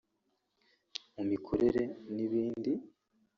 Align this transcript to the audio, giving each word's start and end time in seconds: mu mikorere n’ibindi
mu 1.15 1.23
mikorere 1.31 1.83
n’ibindi 2.15 2.71